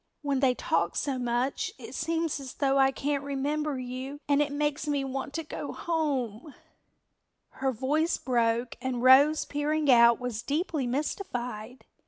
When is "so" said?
0.95-1.19